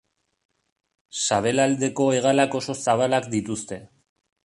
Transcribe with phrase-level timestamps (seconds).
[1.27, 3.83] Sabelaldeko hegalak oso zabalak dituzte.